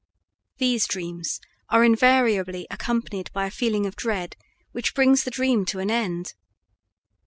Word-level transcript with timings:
These 0.57 0.87
dreams 0.87 1.39
are 1.69 1.83
invariably 1.83 2.65
accompanied 2.71 3.31
by 3.33 3.45
a 3.45 3.51
feeling 3.51 3.85
of 3.85 3.95
dread 3.95 4.35
which 4.71 4.95
brings 4.95 5.23
the 5.25 5.29
dream 5.29 5.63
to 5.65 5.77
an 5.77 5.91
end. 5.91 6.33